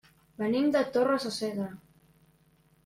[0.43, 1.71] Venim de Torres de Segre.